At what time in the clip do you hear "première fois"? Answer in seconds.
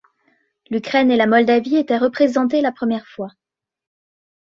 2.71-3.29